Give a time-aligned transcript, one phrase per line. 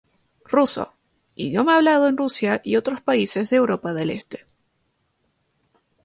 [0.45, 0.95] Ruso-
[1.35, 4.47] idioma hablado en Rusia y otros países de Europa del Este.